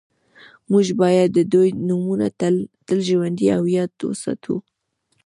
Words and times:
موږ 0.71 0.87
باید 1.01 1.29
د 1.33 1.39
دوی 1.53 1.69
نومونه 1.87 2.27
تل 2.87 2.99
ژوندي 3.07 3.47
او 3.57 3.63
یاد 3.77 3.91
وساتو 4.09 4.55